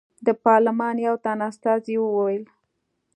د 0.25 0.27
پارلمان 0.45 0.95
یو 1.07 1.15
تن 1.25 1.39
استازي 1.49 1.95
وویل. 2.01 2.43